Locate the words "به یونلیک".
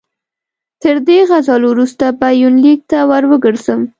2.19-2.79